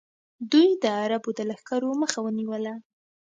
[0.51, 2.73] دوی د عربو د لښکرو مخه ونیوله